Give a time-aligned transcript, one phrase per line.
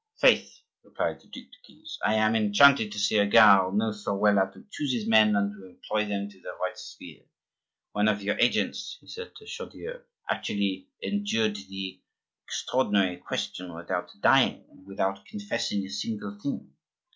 [0.19, 4.03] "Faith!" replied the Duc de Guise, "I am enchanted to see a gars who knows
[4.03, 7.21] so well how to choose his men and to employ them in their right sphere.
[7.91, 12.01] One of your agents," he said to Chaudieu, "actually endured the
[12.47, 16.73] extraordinary question without dying and without confessing a single thing.